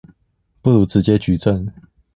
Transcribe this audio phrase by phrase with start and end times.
[0.63, 1.71] 不如直接舉證